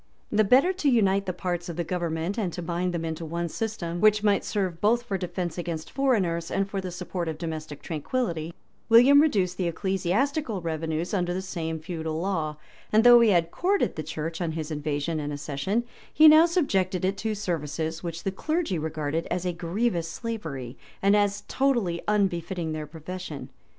[0.31, 3.23] 2] The better to unite the parts of the government, and to bind them into
[3.23, 7.37] one system, which might serve both for defence against foreigners and for the support of
[7.37, 8.51] domestic tranquillity,
[8.89, 12.57] William reduced the ecclesiastical revenues under the same feudal law;
[12.91, 17.05] and though he had courted the church on his invasion and accession, he now subjected
[17.05, 22.71] it to services which the clergy regarded as a grievous slavery, and as totally unbefitting
[22.71, 23.49] their profession.